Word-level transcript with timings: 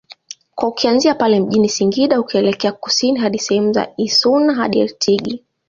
kwa 0.55 0.67
ukianzia 0.69 1.15
pale 1.15 1.39
mjini 1.39 1.69
Singida 1.69 2.19
ukielekea 2.19 2.71
Kusini 2.71 3.19
hadi 3.19 3.39
sehemu 3.39 3.73
za 3.73 3.89
Issuna 3.97 4.53
hadi 4.53 4.79
Itigi 4.79 5.43